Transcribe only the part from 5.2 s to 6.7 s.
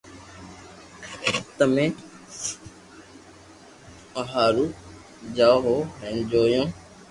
جآوو ھون ھين جيويو